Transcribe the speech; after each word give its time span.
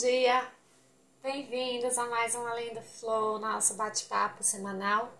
dia! 0.00 0.46
Bem-vindos 1.22 1.96
a 1.96 2.04
mais 2.04 2.34
um 2.34 2.46
Além 2.46 2.74
do 2.74 2.82
Flow, 2.82 3.38
nosso 3.38 3.74
bate-papo 3.76 4.42
semanal 4.44 5.10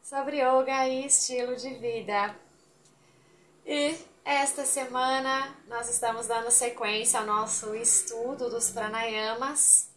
sobre 0.00 0.36
yoga 0.36 0.86
e 0.86 1.06
estilo 1.06 1.56
de 1.56 1.74
vida. 1.74 2.32
E 3.66 3.98
esta 4.24 4.64
semana 4.64 5.52
nós 5.66 5.90
estamos 5.90 6.28
dando 6.28 6.52
sequência 6.52 7.18
ao 7.18 7.26
nosso 7.26 7.74
estudo 7.74 8.48
dos 8.48 8.70
pranayamas. 8.70 9.90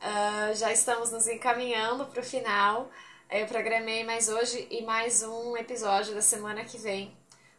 Uh, 0.00 0.54
já 0.54 0.72
estamos 0.72 1.12
nos 1.12 1.28
encaminhando 1.28 2.06
para 2.06 2.20
o 2.20 2.24
final. 2.24 2.90
Eu 3.30 3.46
programei 3.48 4.02
mais 4.02 4.30
hoje 4.30 4.66
e 4.70 4.82
mais 4.82 5.22
um 5.22 5.54
episódio 5.58 6.14
da 6.14 6.22
semana 6.22 6.64
que 6.64 6.78
vem. 6.78 7.14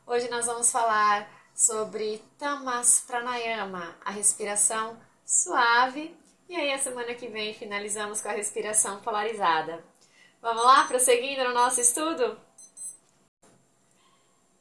Hoje 0.07 0.27
nós 0.27 0.47
vamos 0.47 0.71
falar 0.71 1.29
sobre 1.53 2.17
Tamas 2.39 3.03
Pranayama, 3.05 3.95
a 4.03 4.09
respiração 4.09 4.97
suave. 5.29 6.17
E 6.49 6.55
aí, 6.55 6.73
a 6.73 6.79
semana 6.79 7.13
que 7.13 7.27
vem, 7.27 7.53
finalizamos 7.53 8.19
com 8.19 8.29
a 8.29 8.31
respiração 8.31 8.99
polarizada. 9.01 9.83
Vamos 10.41 10.63
lá, 10.63 10.87
prosseguindo 10.87 11.43
no 11.43 11.53
nosso 11.53 11.79
estudo? 11.79 12.39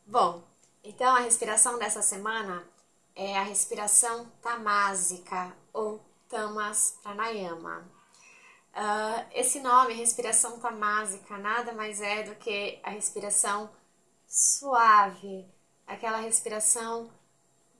Bom, 0.04 0.42
então 0.84 1.16
a 1.16 1.20
respiração 1.20 1.78
dessa 1.78 2.02
semana 2.02 2.62
é 3.16 3.38
a 3.38 3.42
respiração 3.42 4.26
tamásica 4.42 5.56
ou 5.72 6.04
Tamas 6.28 6.98
Pranayama. 7.02 7.90
Uh, 8.74 9.26
esse 9.32 9.60
nome, 9.60 9.94
respiração 9.94 10.60
tamásica, 10.60 11.38
nada 11.38 11.72
mais 11.72 12.02
é 12.02 12.24
do 12.24 12.34
que 12.34 12.78
a 12.82 12.90
respiração 12.90 13.70
suave, 14.26 15.48
aquela 15.86 16.18
respiração 16.18 17.10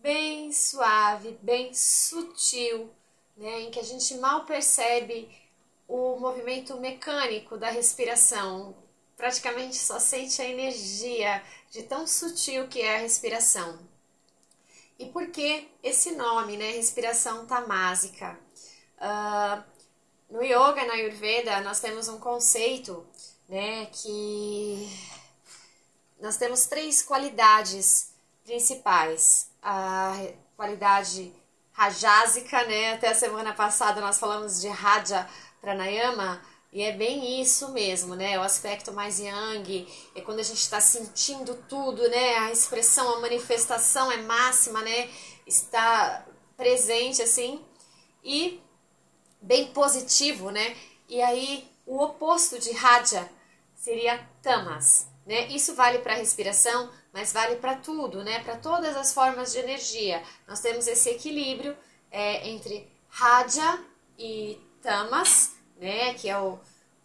bem 0.09 0.51
suave, 0.51 1.39
bem 1.43 1.75
sutil, 1.75 2.91
né, 3.37 3.61
em 3.61 3.71
que 3.71 3.79
a 3.79 3.83
gente 3.83 4.17
mal 4.17 4.47
percebe 4.47 5.29
o 5.87 6.19
movimento 6.19 6.79
mecânico 6.79 7.59
da 7.59 7.69
respiração, 7.69 8.75
praticamente 9.19 9.77
só 9.77 9.99
sente 9.99 10.41
a 10.41 10.47
energia 10.47 11.45
de 11.71 11.83
tão 11.83 12.07
sutil 12.07 12.69
que 12.69 12.81
é 12.81 12.97
a 12.97 13.01
respiração. 13.01 13.79
E 14.99 15.05
por 15.05 15.27
que 15.27 15.69
esse 15.83 16.13
nome, 16.13 16.57
né, 16.57 16.71
respiração 16.71 17.45
tamásica? 17.45 18.41
Uh, 18.97 19.63
no 20.31 20.43
yoga, 20.43 20.87
na 20.87 20.95
Ayurveda, 20.95 21.61
nós 21.61 21.81
temos 21.81 22.09
um 22.09 22.19
conceito, 22.19 23.07
né, 23.47 23.85
que 23.93 24.91
nós 26.19 26.39
temos 26.39 26.65
três 26.65 27.03
qualidades 27.03 28.15
principais. 28.43 29.48
A 29.71 30.15
qualidade 30.57 31.31
rajásica, 31.73 32.65
né? 32.65 32.95
Até 32.95 33.09
a 33.09 33.15
semana 33.15 33.53
passada 33.53 34.01
nós 34.01 34.19
falamos 34.19 34.63
de 34.63 34.69
Raja 34.69 35.29
Pranayama, 35.61 36.41
e 36.73 36.83
é 36.83 36.93
bem 36.93 37.39
isso 37.39 37.71
mesmo, 37.73 38.15
né? 38.15 38.39
O 38.39 38.43
aspecto 38.43 38.93
mais 38.93 39.19
yang, 39.21 39.87
é 40.15 40.23
quando 40.23 40.39
a 40.39 40.43
gente 40.43 40.61
está 40.61 40.81
sentindo 40.81 41.55
tudo, 41.69 42.09
né? 42.09 42.37
A 42.39 42.51
expressão, 42.51 43.17
a 43.17 43.21
manifestação 43.21 44.11
é 44.11 44.17
máxima, 44.19 44.81
né? 44.81 45.11
Está 45.47 46.27
presente 46.57 47.21
assim 47.21 47.63
e 48.25 48.63
bem 49.43 49.67
positivo, 49.73 50.51
né? 50.51 50.75
E 51.11 51.21
aí 51.21 51.71
o 51.87 52.03
oposto 52.03 52.59
de 52.59 52.73
Raja 52.73 53.29
seria 53.75 54.27
Tamas, 54.43 55.09
né? 55.29 55.47
Isso 55.49 55.75
vale 55.75 55.99
para 55.99 56.15
a 56.15 56.17
respiração, 56.17 56.91
mas 57.13 57.35
vale 57.35 57.57
para 57.57 57.77
tudo, 57.77 58.25
né? 58.25 58.43
Para 58.43 58.57
todas 58.57 58.97
as 58.97 59.13
formas 59.13 59.53
de 59.53 59.59
energia. 59.59 60.23
Nós 60.47 60.61
temos 60.61 60.87
esse 60.87 61.11
equilíbrio 61.11 61.77
é, 62.11 62.49
entre 62.49 62.91
Raja 63.11 63.79
e 64.19 64.59
Tamas, 64.83 65.53
né? 65.77 66.15
Que 66.15 66.31
é 66.31 66.39
o 66.39 66.59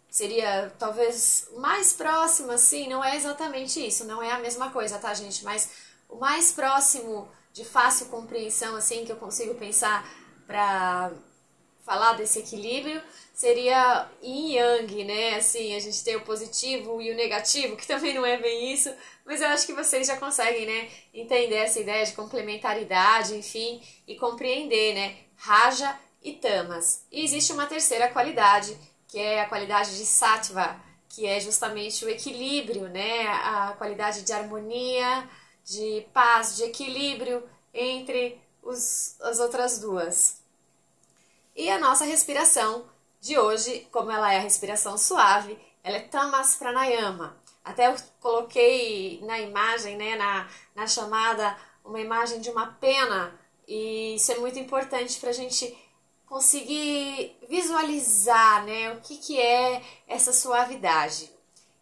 seria 0.08 0.72
talvez 0.78 1.48
mais 1.56 1.92
próximo, 1.92 2.52
assim, 2.52 2.88
não 2.88 3.02
é 3.02 3.16
exatamente 3.16 3.84
isso, 3.84 4.04
não 4.04 4.22
é 4.22 4.30
a 4.30 4.38
mesma 4.38 4.70
coisa, 4.70 4.96
tá, 4.96 5.12
gente? 5.12 5.44
Mas 5.44 5.68
o 6.08 6.16
mais 6.16 6.52
próximo 6.52 7.28
de 7.52 7.64
fácil 7.64 8.06
compreensão, 8.06 8.76
assim, 8.76 9.04
que 9.04 9.10
eu 9.10 9.16
consigo 9.16 9.56
pensar 9.56 10.08
para 10.46 11.10
falar 11.84 12.14
desse 12.14 12.38
equilíbrio 12.38 13.00
seria 13.32 14.08
yin 14.22 14.54
yang, 14.54 15.04
né? 15.04 15.36
Assim, 15.36 15.74
a 15.76 15.80
gente 15.80 16.02
tem 16.02 16.16
o 16.16 16.22
positivo 16.22 17.00
e 17.02 17.10
o 17.10 17.16
negativo, 17.16 17.76
que 17.78 17.86
também 17.86 18.14
não 18.14 18.24
é 18.24 18.38
bem 18.38 18.72
isso, 18.72 18.92
mas 19.24 19.40
eu 19.40 19.48
acho 19.48 19.66
que 19.66 19.74
vocês 19.74 20.06
já 20.06 20.16
conseguem, 20.16 20.66
né, 20.66 20.88
entender 21.12 21.56
essa 21.56 21.80
ideia 21.80 22.04
de 22.04 22.12
complementaridade, 22.12 23.34
enfim, 23.34 23.82
e 24.06 24.16
compreender, 24.16 24.94
né, 24.94 25.16
raja 25.36 25.98
e 26.22 26.32
tamas. 26.32 27.06
E 27.10 27.22
existe 27.22 27.52
uma 27.52 27.66
terceira 27.66 28.08
qualidade, 28.08 28.76
que 29.08 29.18
é 29.18 29.40
a 29.40 29.48
qualidade 29.48 29.96
de 29.96 30.06
sattva, 30.06 30.76
que 31.08 31.26
é 31.26 31.38
justamente 31.38 32.04
o 32.04 32.08
equilíbrio, 32.08 32.88
né, 32.88 33.26
a 33.28 33.74
qualidade 33.78 34.22
de 34.22 34.32
harmonia, 34.32 35.28
de 35.64 36.06
paz, 36.12 36.56
de 36.56 36.64
equilíbrio 36.64 37.42
entre 37.72 38.40
os, 38.62 39.20
as 39.20 39.38
outras 39.38 39.78
duas. 39.78 40.43
E 41.56 41.70
a 41.70 41.78
nossa 41.78 42.04
respiração 42.04 42.84
de 43.20 43.38
hoje, 43.38 43.86
como 43.92 44.10
ela 44.10 44.32
é 44.32 44.38
a 44.38 44.42
respiração 44.42 44.98
suave, 44.98 45.56
ela 45.84 45.96
é 45.96 46.00
Tamas 46.00 46.56
Pranayama. 46.56 47.36
Até 47.64 47.86
eu 47.86 47.96
coloquei 48.20 49.20
na 49.22 49.38
imagem, 49.38 49.96
né, 49.96 50.16
na, 50.16 50.48
na 50.74 50.86
chamada, 50.86 51.56
uma 51.84 52.00
imagem 52.00 52.40
de 52.40 52.50
uma 52.50 52.66
pena, 52.66 53.32
e 53.68 54.16
isso 54.16 54.32
é 54.32 54.38
muito 54.38 54.58
importante 54.58 55.18
para 55.20 55.30
a 55.30 55.34
gente 55.34 55.76
conseguir 56.26 57.38
visualizar 57.48 58.64
né, 58.64 58.92
o 58.92 59.00
que, 59.00 59.16
que 59.16 59.40
é 59.40 59.80
essa 60.08 60.32
suavidade. 60.32 61.30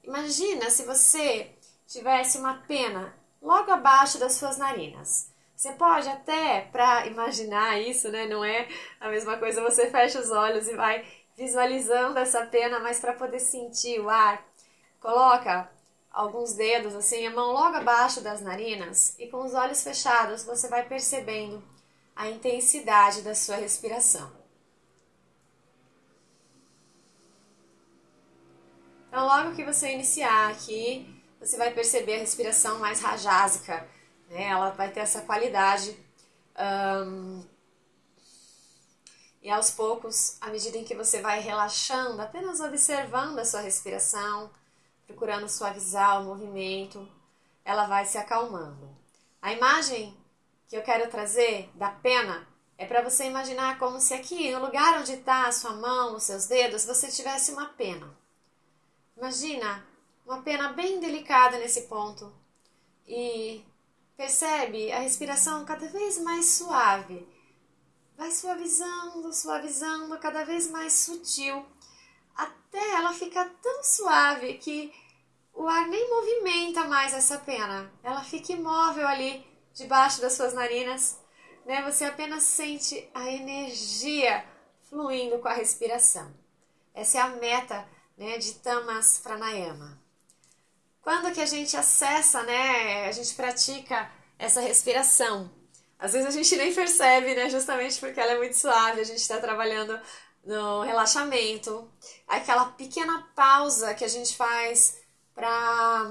Imagina 0.04 0.68
se 0.68 0.84
você 0.84 1.50
tivesse 1.86 2.36
uma 2.38 2.54
pena 2.68 3.16
logo 3.40 3.70
abaixo 3.70 4.18
das 4.18 4.34
suas 4.34 4.58
narinas. 4.58 5.31
Você 5.54 5.72
pode 5.72 6.08
até, 6.08 6.62
para 6.72 7.06
imaginar 7.06 7.80
isso, 7.80 8.10
né? 8.10 8.26
Não 8.26 8.44
é 8.44 8.68
a 9.00 9.08
mesma 9.08 9.36
coisa, 9.36 9.62
você 9.62 9.90
fecha 9.90 10.18
os 10.20 10.30
olhos 10.30 10.68
e 10.68 10.74
vai 10.74 11.04
visualizando 11.36 12.18
essa 12.18 12.44
pena, 12.46 12.80
mas 12.80 13.00
para 13.00 13.12
poder 13.12 13.38
sentir 13.38 14.00
o 14.00 14.10
ar, 14.10 14.44
coloca 15.00 15.70
alguns 16.10 16.54
dedos 16.54 16.94
assim, 16.94 17.26
a 17.26 17.30
mão 17.30 17.52
logo 17.52 17.76
abaixo 17.76 18.20
das 18.20 18.40
narinas 18.40 19.18
e 19.18 19.28
com 19.28 19.42
os 19.42 19.54
olhos 19.54 19.82
fechados 19.82 20.44
você 20.44 20.68
vai 20.68 20.86
percebendo 20.86 21.62
a 22.14 22.28
intensidade 22.28 23.22
da 23.22 23.34
sua 23.34 23.56
respiração. 23.56 24.30
Então, 29.08 29.26
logo 29.26 29.54
que 29.54 29.64
você 29.64 29.92
iniciar 29.92 30.50
aqui, 30.50 31.06
você 31.38 31.56
vai 31.56 31.70
perceber 31.72 32.16
a 32.16 32.20
respiração 32.20 32.78
mais 32.78 33.00
rajásica 33.00 33.86
né? 34.32 34.44
Ela 34.44 34.70
vai 34.70 34.90
ter 34.90 35.00
essa 35.00 35.20
qualidade. 35.20 35.96
Um, 36.58 37.44
e 39.42 39.50
aos 39.50 39.70
poucos, 39.70 40.38
à 40.40 40.48
medida 40.48 40.78
em 40.78 40.84
que 40.84 40.94
você 40.94 41.20
vai 41.20 41.40
relaxando, 41.40 42.20
apenas 42.22 42.60
observando 42.60 43.38
a 43.38 43.44
sua 43.44 43.60
respiração, 43.60 44.50
procurando 45.06 45.48
suavizar 45.48 46.20
o 46.20 46.24
movimento, 46.24 47.06
ela 47.64 47.86
vai 47.86 48.06
se 48.06 48.16
acalmando. 48.16 48.88
A 49.40 49.52
imagem 49.52 50.16
que 50.68 50.76
eu 50.76 50.82
quero 50.82 51.10
trazer 51.10 51.68
da 51.74 51.90
pena 51.90 52.46
é 52.78 52.86
para 52.86 53.02
você 53.02 53.24
imaginar 53.24 53.78
como 53.78 54.00
se 54.00 54.14
aqui, 54.14 54.50
no 54.52 54.64
lugar 54.64 54.98
onde 55.00 55.12
está 55.12 55.46
a 55.46 55.52
sua 55.52 55.74
mão, 55.74 56.16
os 56.16 56.22
seus 56.22 56.46
dedos, 56.46 56.86
você 56.86 57.08
tivesse 57.08 57.52
uma 57.52 57.66
pena. 57.66 58.08
Imagina 59.16 59.84
uma 60.24 60.40
pena 60.40 60.72
bem 60.72 61.00
delicada 61.00 61.58
nesse 61.58 61.82
ponto. 61.82 62.32
E 63.06 63.64
Percebe 64.16 64.92
a 64.92 65.00
respiração 65.00 65.64
cada 65.64 65.86
vez 65.88 66.18
mais 66.18 66.46
suave. 66.46 67.26
Vai 68.16 68.30
suavizando, 68.30 69.32
suavizando, 69.32 70.18
cada 70.18 70.44
vez 70.44 70.70
mais 70.70 70.92
sutil, 70.92 71.64
até 72.34 72.94
ela 72.94 73.12
ficar 73.12 73.48
tão 73.60 73.82
suave 73.82 74.54
que 74.58 74.92
o 75.54 75.66
ar 75.66 75.88
nem 75.88 76.08
movimenta 76.08 76.84
mais 76.84 77.12
essa 77.12 77.38
pena. 77.38 77.90
Ela 78.02 78.22
fica 78.22 78.52
imóvel 78.52 79.06
ali 79.06 79.46
debaixo 79.74 80.20
das 80.20 80.34
suas 80.34 80.54
narinas, 80.54 81.18
né? 81.64 81.82
Você 81.82 82.04
apenas 82.04 82.42
sente 82.42 83.08
a 83.14 83.30
energia 83.30 84.44
fluindo 84.88 85.38
com 85.38 85.48
a 85.48 85.54
respiração. 85.54 86.32
Essa 86.94 87.18
é 87.18 87.20
a 87.22 87.28
meta, 87.28 87.88
né, 88.16 88.36
de 88.36 88.54
Tamas 88.54 89.18
Pranayama. 89.18 90.01
Quando 91.02 91.32
que 91.34 91.40
a 91.40 91.46
gente 91.46 91.76
acessa, 91.76 92.42
né? 92.44 93.06
A 93.08 93.12
gente 93.12 93.34
pratica 93.34 94.10
essa 94.38 94.60
respiração. 94.60 95.50
Às 95.98 96.12
vezes 96.12 96.28
a 96.28 96.30
gente 96.30 96.56
nem 96.56 96.72
percebe, 96.72 97.34
né? 97.34 97.50
Justamente 97.50 97.98
porque 97.98 98.20
ela 98.20 98.32
é 98.32 98.38
muito 98.38 98.56
suave, 98.56 99.00
a 99.00 99.04
gente 99.04 99.18
está 99.18 99.38
trabalhando 99.38 100.00
no 100.44 100.82
relaxamento. 100.82 101.90
Aquela 102.26 102.66
pequena 102.66 103.28
pausa 103.34 103.94
que 103.94 104.04
a 104.04 104.08
gente 104.08 104.36
faz 104.36 105.00
para 105.34 106.10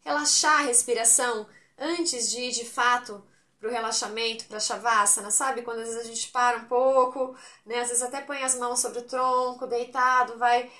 relaxar 0.00 0.60
a 0.60 0.64
respiração 0.64 1.46
antes 1.78 2.30
de 2.30 2.50
de 2.50 2.64
fato 2.64 3.22
para 3.58 3.68
o 3.68 3.72
relaxamento, 3.72 4.46
para 4.46 4.60
shavasana, 4.60 5.30
sabe? 5.30 5.62
Quando 5.62 5.80
às 5.80 5.88
vezes 5.88 6.00
a 6.02 6.06
gente 6.06 6.28
para 6.28 6.58
um 6.58 6.64
pouco, 6.64 7.34
né? 7.64 7.80
Às 7.80 7.88
vezes 7.88 8.02
até 8.02 8.20
põe 8.20 8.42
as 8.42 8.54
mãos 8.56 8.80
sobre 8.80 9.00
o 9.00 9.04
tronco, 9.06 9.66
deitado, 9.66 10.38
vai 10.38 10.70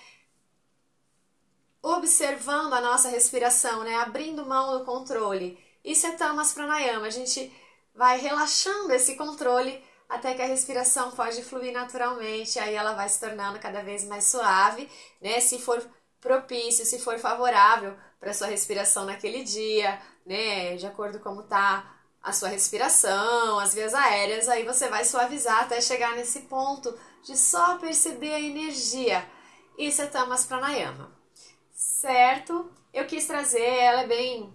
observando 1.83 2.75
a 2.75 2.81
nossa 2.81 3.09
respiração, 3.09 3.83
né? 3.83 3.97
Abrindo 3.97 4.47
mão 4.47 4.79
do 4.79 4.85
controle. 4.85 5.59
Isso 5.85 6.07
é 6.07 6.13
Tamas 6.13 6.53
Pranayama. 6.53 7.07
A 7.07 7.11
gente 7.11 7.53
vai 7.95 8.19
relaxando 8.19 8.93
esse 8.93 9.17
controle 9.17 9.83
até 10.09 10.35
que 10.35 10.43
a 10.43 10.47
respiração 10.47 11.13
pode 11.13 11.43
fluir 11.43 11.73
naturalmente, 11.73 12.59
aí 12.59 12.75
ela 12.75 12.95
vai 12.95 13.09
se 13.09 13.21
tornando 13.21 13.61
cada 13.61 13.81
vez 13.81 14.05
mais 14.05 14.25
suave, 14.25 14.91
né? 15.21 15.41
Se 15.41 15.59
for 15.59 15.83
propício, 16.21 16.85
se 16.85 16.99
for 16.99 17.19
favorável 17.19 17.97
para 18.19 18.35
sua 18.35 18.49
respiração 18.49 19.05
naquele 19.07 19.45
dia, 19.45 20.01
né? 20.27 20.77
De 20.77 20.87
acordo 20.87 21.19
com 21.19 21.31
como 21.31 21.43
tá 21.45 21.97
a 22.23 22.33
sua 22.33 22.49
respiração, 22.49 23.59
as 23.59 23.73
vias 23.73 23.95
aéreas, 23.95 24.49
aí 24.49 24.65
você 24.65 24.89
vai 24.89 25.05
suavizar 25.05 25.61
até 25.61 25.81
chegar 25.81 26.15
nesse 26.17 26.41
ponto 26.41 26.93
de 27.23 27.37
só 27.37 27.79
perceber 27.79 28.35
a 28.35 28.41
energia. 28.41 29.27
Isso 29.79 30.03
é 30.03 30.07
Tamas 30.07 30.45
Pranayama. 30.45 31.20
Certo? 31.81 32.71
Eu 32.93 33.07
quis 33.07 33.27
trazer, 33.27 33.63
ela 33.63 34.03
é 34.03 34.07
bem 34.07 34.53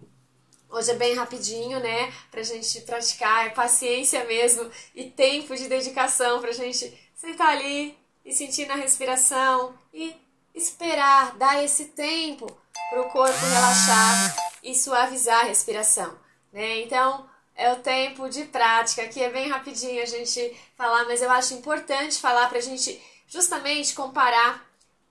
Hoje 0.69 0.91
é 0.91 0.95
bem 0.95 1.15
rapidinho, 1.15 1.79
né? 1.79 2.13
Pra 2.29 2.43
gente 2.43 2.81
praticar, 2.81 3.47
é 3.47 3.49
paciência 3.49 4.23
mesmo 4.25 4.69
e 4.93 5.09
tempo 5.09 5.55
de 5.55 5.67
dedicação 5.67 6.39
pra 6.39 6.51
gente 6.51 6.93
sentar 7.15 7.47
ali 7.49 7.97
e 8.23 8.31
sentir 8.31 8.67
na 8.67 8.75
respiração 8.75 9.73
e 9.91 10.15
esperar, 10.53 11.35
dar 11.37 11.63
esse 11.63 11.85
tempo 11.85 12.45
pro 12.89 13.09
corpo 13.09 13.45
relaxar 13.45 14.35
e 14.61 14.75
suavizar 14.75 15.41
a 15.41 15.47
respiração, 15.47 16.15
né? 16.51 16.81
Então, 16.81 17.27
é 17.55 17.71
o 17.71 17.77
tempo 17.77 18.29
de 18.29 18.45
prática, 18.45 19.01
aqui 19.01 19.21
é 19.21 19.29
bem 19.31 19.49
rapidinho 19.49 20.01
a 20.03 20.05
gente 20.05 20.55
falar, 20.75 21.05
mas 21.05 21.21
eu 21.21 21.31
acho 21.31 21.53
importante 21.55 22.19
falar 22.19 22.49
pra 22.49 22.59
gente 22.59 23.01
justamente 23.27 23.95
comparar 23.95 24.65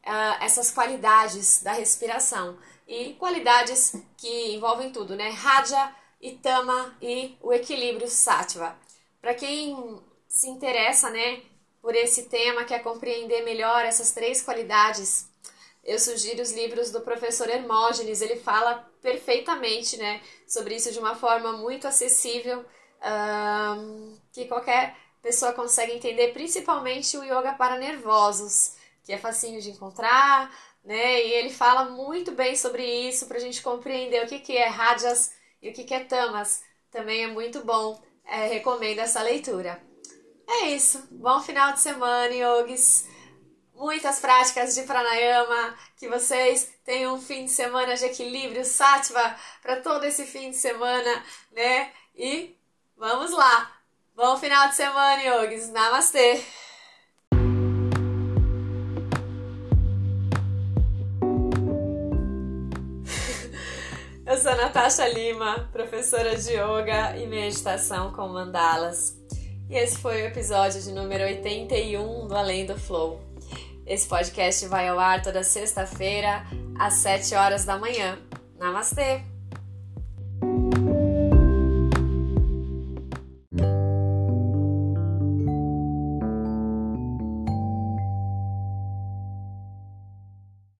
uh, 0.06 0.42
essas 0.44 0.70
qualidades 0.70 1.62
da 1.62 1.72
respiração 1.72 2.58
e 2.86 3.14
qualidades 3.14 3.96
que 4.16 4.54
envolvem 4.54 4.92
tudo, 4.92 5.16
né? 5.16 5.30
Raja, 5.30 5.94
Itama 6.20 6.96
e 7.00 7.36
o 7.42 7.52
equilíbrio 7.52 8.08
Sattva. 8.08 8.76
Para 9.20 9.34
quem 9.34 10.02
se 10.28 10.48
interessa, 10.48 11.10
né, 11.10 11.42
por 11.80 11.94
esse 11.94 12.24
tema, 12.24 12.64
quer 12.64 12.82
compreender 12.82 13.42
melhor 13.42 13.84
essas 13.84 14.10
três 14.10 14.42
qualidades, 14.42 15.28
eu 15.84 15.98
sugiro 15.98 16.42
os 16.42 16.52
livros 16.52 16.90
do 16.90 17.02
professor 17.02 17.48
Hermógenes. 17.48 18.22
Ele 18.22 18.36
fala 18.36 18.90
perfeitamente, 19.02 19.96
né, 19.96 20.22
sobre 20.48 20.76
isso 20.76 20.90
de 20.90 20.98
uma 20.98 21.14
forma 21.14 21.52
muito 21.52 21.86
acessível, 21.86 22.64
um, 23.76 24.16
que 24.32 24.46
qualquer 24.46 24.96
pessoa 25.22 25.52
consegue 25.52 25.92
entender, 25.92 26.32
principalmente 26.32 27.16
o 27.16 27.22
yoga 27.22 27.52
para 27.52 27.78
nervosos, 27.78 28.76
que 29.04 29.12
é 29.12 29.18
facinho 29.18 29.60
de 29.60 29.70
encontrar, 29.70 30.50
né? 30.82 31.22
E 31.22 31.32
ele 31.32 31.50
fala 31.50 31.84
muito 31.90 32.32
bem 32.32 32.56
sobre 32.56 32.84
isso 32.84 33.26
para 33.26 33.36
a 33.36 33.40
gente 33.40 33.62
compreender 33.62 34.24
o 34.24 34.26
que, 34.26 34.38
que 34.38 34.56
é 34.56 34.66
Rajas 34.66 35.32
e 35.62 35.68
o 35.68 35.72
que, 35.72 35.84
que 35.84 35.94
é 35.94 36.00
Tamas. 36.00 36.62
Também 36.90 37.24
é 37.24 37.26
muito 37.26 37.64
bom, 37.64 38.02
é, 38.24 38.46
recomendo 38.46 38.98
essa 39.00 39.22
leitura. 39.22 39.82
É 40.48 40.68
isso. 40.68 41.06
Bom 41.10 41.40
final 41.40 41.72
de 41.72 41.80
semana, 41.80 42.32
yogis. 42.32 43.08
Muitas 43.74 44.20
práticas 44.20 44.74
de 44.74 44.82
pranayama. 44.82 45.76
Que 45.96 46.08
vocês 46.08 46.72
tenham 46.84 47.14
um 47.14 47.20
fim 47.20 47.46
de 47.46 47.50
semana 47.50 47.96
de 47.96 48.04
equilíbrio, 48.04 48.64
sattva, 48.64 49.36
para 49.62 49.80
todo 49.80 50.04
esse 50.04 50.24
fim 50.26 50.50
de 50.50 50.56
semana, 50.56 51.24
né? 51.52 51.92
E 52.14 52.56
vamos 52.96 53.32
lá. 53.32 53.72
Bom 54.14 54.36
final 54.36 54.68
de 54.68 54.76
semana, 54.76 55.22
yogis. 55.22 55.70
Namastê! 55.70 56.44
Eu 64.34 64.40
sou 64.40 64.56
Natasha 64.56 65.06
Lima, 65.06 65.68
professora 65.72 66.34
de 66.34 66.54
yoga 66.54 67.16
e 67.16 67.24
meditação 67.24 68.10
com 68.10 68.26
mandalas. 68.26 69.16
E 69.70 69.76
esse 69.76 69.96
foi 69.98 70.22
o 70.22 70.26
episódio 70.26 70.82
de 70.82 70.90
número 70.90 71.22
81 71.22 72.26
do 72.26 72.34
Além 72.34 72.66
do 72.66 72.76
Flow. 72.76 73.20
Esse 73.86 74.08
podcast 74.08 74.66
vai 74.66 74.88
ao 74.88 74.98
ar 74.98 75.22
toda 75.22 75.44
sexta-feira, 75.44 76.44
às 76.76 76.94
7 76.94 77.32
horas 77.36 77.64
da 77.64 77.78
manhã. 77.78 78.18
Namastê! 78.58 79.33